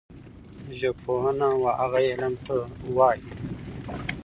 ژبپوهنه 0.79 1.47
وهغه 1.63 1.99
علم 2.09 2.33
ته 2.45 2.53
وايي 2.95 3.21